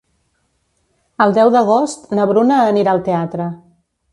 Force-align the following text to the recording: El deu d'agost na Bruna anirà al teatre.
El 1.27 1.35
deu 1.39 1.51
d'agost 1.57 2.09
na 2.21 2.25
Bruna 2.33 2.59
anirà 2.73 2.97
al 2.99 3.05
teatre. 3.11 3.51